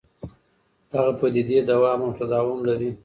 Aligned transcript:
دغه 0.91 1.11
پدیدې 1.19 1.59
دوام 1.69 1.99
او 2.05 2.11
تداوم 2.19 2.59
لري. 2.69 2.89